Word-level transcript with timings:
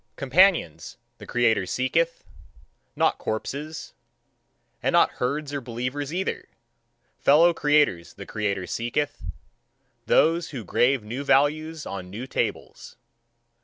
Companions, 0.15 0.97
the 1.19 1.27
creator 1.27 1.67
seeketh, 1.67 2.23
not 2.95 3.19
corpses 3.19 3.93
and 4.81 4.93
not 4.93 5.11
herds 5.21 5.53
or 5.53 5.61
believers 5.61 6.11
either. 6.11 6.49
Fellow 7.19 7.53
creators 7.53 8.15
the 8.15 8.25
creator 8.25 8.65
seeketh 8.65 9.21
those 10.07 10.49
who 10.49 10.63
grave 10.63 11.03
new 11.03 11.23
values 11.23 11.85
on 11.85 12.09
new 12.09 12.25
tables. 12.25 12.97